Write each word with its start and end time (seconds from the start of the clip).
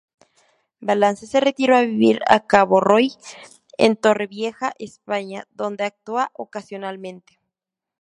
Valance 0.79 1.27
se 1.27 1.39
retiró 1.39 1.75
a 1.77 1.81
vivir 1.83 2.21
a 2.27 2.47
Cabo 2.47 2.79
Roig, 2.79 3.11
en 3.77 3.95
Torrevieja, 3.95 4.73
España, 4.79 5.45
donde 5.51 5.83
actúa 5.83 6.31
ocasionalmente. 6.33 7.39